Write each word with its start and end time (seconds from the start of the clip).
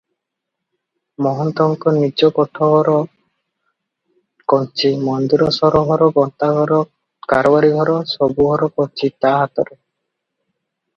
ମହନ୍ତଙ୍କ 1.25 1.93
ନିଜ 1.97 2.29
କୋଠଘର 2.37 2.95
କଞ୍ଚି, 4.55 4.93
ମନ୍ଦିର 5.05 5.51
ସରଘର, 5.61 6.11
ଗନ୍ତାଘର, 6.19 6.83
କାରବାରୀ 7.35 7.73
ଘର, 7.79 8.01
ସବୁଘର 8.17 8.75
କଞ୍ଚି 8.81 9.13
ତା 9.19 9.37
ହାତରେ। 9.39 9.75